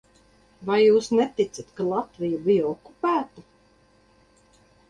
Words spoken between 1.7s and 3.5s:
ka Latvija bija okupēta?